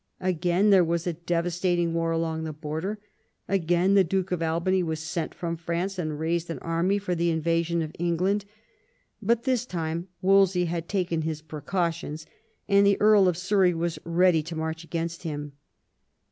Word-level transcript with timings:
Again 0.19 0.71
there 0.71 0.83
was 0.83 1.05
a 1.05 1.13
devastating 1.13 1.93
war 1.93 2.09
along 2.09 2.43
the 2.43 2.53
Border; 2.53 2.97
again 3.47 3.93
the 3.93 4.03
Duke 4.03 4.31
of 4.31 4.41
Albany 4.41 4.81
was 4.81 4.99
sent 4.99 5.35
from 5.35 5.55
France 5.55 5.99
and 5.99 6.17
raised 6.19 6.49
an 6.49 6.57
army 6.57 6.97
for 6.97 7.13
the 7.13 7.29
invasion 7.29 7.83
of 7.83 7.95
England. 7.99 8.45
But 9.21 9.43
this 9.43 9.63
time 9.63 10.07
Wolsey 10.19 10.65
had 10.65 10.89
taken 10.89 11.21
his 11.21 11.43
precautions, 11.43 12.25
and 12.67 12.83
the 12.83 12.99
Earl 12.99 13.27
of 13.27 13.37
Surrey 13.37 13.75
was 13.75 13.99
ready 14.03 14.41
to 14.41 14.55
march 14.55 14.83
against 14.83 15.21
him. 15.21 15.51